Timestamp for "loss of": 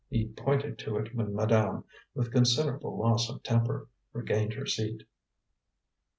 2.97-3.43